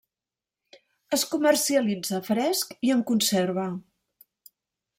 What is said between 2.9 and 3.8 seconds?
en conserva.